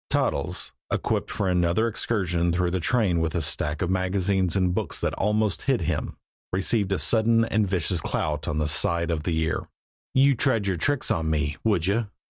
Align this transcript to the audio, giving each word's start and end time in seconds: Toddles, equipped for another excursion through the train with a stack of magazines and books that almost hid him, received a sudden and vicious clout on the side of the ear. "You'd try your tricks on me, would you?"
Toddles, 0.09 0.71
equipped 0.91 1.29
for 1.29 1.47
another 1.47 1.87
excursion 1.87 2.51
through 2.51 2.71
the 2.71 2.79
train 2.79 3.19
with 3.19 3.35
a 3.35 3.41
stack 3.43 3.83
of 3.83 3.91
magazines 3.91 4.55
and 4.55 4.73
books 4.73 4.99
that 4.99 5.13
almost 5.13 5.61
hid 5.61 5.81
him, 5.81 6.17
received 6.51 6.91
a 6.91 6.97
sudden 6.97 7.45
and 7.45 7.67
vicious 7.69 8.01
clout 8.01 8.47
on 8.47 8.57
the 8.57 8.67
side 8.67 9.11
of 9.11 9.21
the 9.21 9.37
ear. 9.37 9.67
"You'd 10.15 10.39
try 10.39 10.55
your 10.63 10.75
tricks 10.77 11.11
on 11.11 11.29
me, 11.29 11.57
would 11.63 11.85
you?" 11.85 12.07